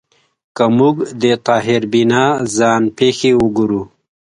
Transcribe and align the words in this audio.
که 0.55 0.65
موږ 0.77 0.95
د 1.21 1.23
طاهر 1.45 1.81
بینا 1.91 2.25
ځان 2.57 2.83
پېښې 2.97 3.31
وګورو 3.41 3.81